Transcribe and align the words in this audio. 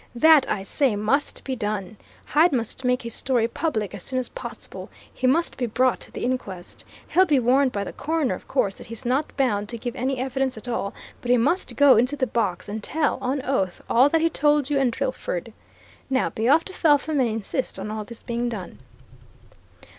That, 0.15 0.49
I 0.49 0.63
say, 0.63 0.95
must 0.95 1.43
be 1.43 1.55
done! 1.55 1.95
Hyde 2.25 2.53
must 2.53 2.83
make 2.83 3.03
his 3.03 3.13
story 3.13 3.47
public 3.47 3.93
as 3.93 4.01
soon 4.01 4.17
as 4.17 4.29
possible. 4.29 4.89
He 5.13 5.27
must 5.27 5.57
be 5.57 5.67
brought 5.67 5.99
to 5.99 6.11
the 6.11 6.25
inquest. 6.25 6.83
He'll 7.09 7.27
be 7.27 7.37
warned 7.37 7.71
by 7.71 7.83
the 7.83 7.93
coroner, 7.93 8.33
of 8.33 8.47
course, 8.47 8.73
that 8.77 8.87
he's 8.87 9.05
not 9.05 9.37
bound 9.37 9.69
to 9.69 9.77
give 9.77 9.95
any 9.95 10.17
evidence 10.17 10.57
at 10.57 10.67
all, 10.67 10.95
but 11.21 11.29
he 11.29 11.37
must 11.37 11.75
go 11.75 11.97
into 11.97 12.15
the 12.15 12.25
box 12.25 12.67
and 12.67 12.81
tell, 12.81 13.19
on 13.21 13.43
oath, 13.43 13.83
all 13.87 14.09
that 14.09 14.21
he 14.21 14.29
told 14.31 14.71
you 14.71 14.79
and 14.79 14.91
Drillford. 14.91 15.53
Now 16.09 16.31
be 16.31 16.49
off 16.49 16.65
to 16.65 16.73
Felpham 16.73 17.19
and 17.19 17.29
insist 17.29 17.77
on 17.77 17.91
all 17.91 18.03
this 18.03 18.23
being 18.23 18.49
done." 18.49 18.79